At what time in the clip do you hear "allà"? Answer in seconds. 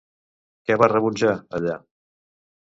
1.59-1.77